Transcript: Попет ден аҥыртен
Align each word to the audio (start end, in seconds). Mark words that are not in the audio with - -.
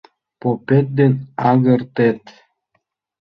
Попет 0.39 0.87
ден 0.97 1.13
аҥыртен 1.49 2.17